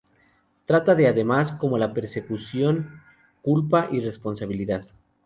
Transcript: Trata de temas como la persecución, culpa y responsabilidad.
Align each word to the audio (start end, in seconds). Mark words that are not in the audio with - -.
Trata 0.65 0.95
de 0.95 1.13
temas 1.13 1.51
como 1.51 1.77
la 1.77 1.93
persecución, 1.93 3.03
culpa 3.43 3.87
y 3.91 3.99
responsabilidad. 3.99 4.87